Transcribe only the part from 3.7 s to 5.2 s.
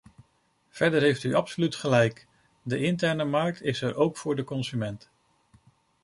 er ook voor de consument.